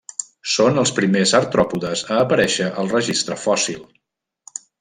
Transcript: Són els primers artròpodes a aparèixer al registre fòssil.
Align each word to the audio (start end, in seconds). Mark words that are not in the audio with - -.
Són 0.53 0.79
els 0.83 0.93
primers 0.99 1.33
artròpodes 1.41 2.03
a 2.17 2.19
aparèixer 2.23 2.71
al 2.85 2.93
registre 2.97 3.41
fòssil. 3.47 3.81